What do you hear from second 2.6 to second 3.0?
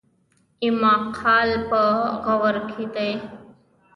کې